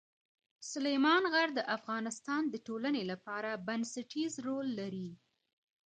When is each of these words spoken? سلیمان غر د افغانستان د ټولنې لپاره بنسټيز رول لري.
سلیمان 0.71 1.23
غر 1.33 1.49
د 1.55 1.59
افغانستان 1.77 2.41
د 2.49 2.55
ټولنې 2.67 3.03
لپاره 3.11 3.61
بنسټيز 3.67 4.33
رول 4.47 4.67
لري. 4.79 5.09